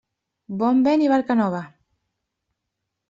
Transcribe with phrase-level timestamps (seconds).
[0.61, 1.61] Bon vent i barca nova.